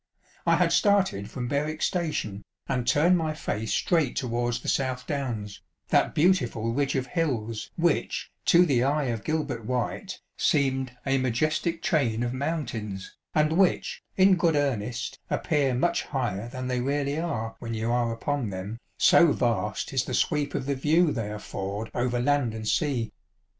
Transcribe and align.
I 0.47 0.55
had 0.55 0.71
started 0.71 1.29
from 1.29 1.47
Berwick 1.47 1.83
Station 1.83 2.41
and 2.67 2.87
turned 2.87 3.19
my 3.19 3.35
face 3.35 3.71
straight 3.71 4.15
towards 4.15 4.59
the 4.61 4.67
South 4.67 5.05
Downs, 5.05 5.61
that 5.89 6.15
beautiful 6.15 6.73
ridge 6.73 6.95
of 6.95 7.05
hills 7.05 7.69
which, 7.75 8.31
to 8.45 8.65
the 8.65 8.83
eye 8.83 9.03
of 9.13 9.23
Gilbert 9.23 9.63
White, 9.63 10.19
seemed 10.39 10.97
a 11.05 11.19
"majestic 11.19 11.83
chain 11.83 12.23
of 12.23 12.33
mountains," 12.33 13.15
and 13.35 13.51
which, 13.59 14.01
in 14.17 14.37
good 14.37 14.55
earnest, 14.55 15.19
appear 15.29 15.75
much 15.75 16.01
higher 16.05 16.49
than 16.49 16.67
they 16.67 16.81
really 16.81 17.19
are 17.19 17.55
when 17.59 17.75
you 17.75 17.91
are 17.91 18.11
upon 18.11 18.49
them, 18.49 18.79
so 18.97 19.31
vast 19.33 19.93
is 19.93 20.05
the 20.05 20.15
sweep 20.15 20.55
of 20.55 20.65
the 20.65 20.73
view 20.73 21.11
they 21.11 21.31
afford 21.31 21.91
over 21.93 22.19
land 22.19 22.55
and 22.55 22.67
sea. 22.67 23.11